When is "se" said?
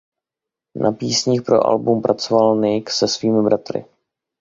2.89-3.07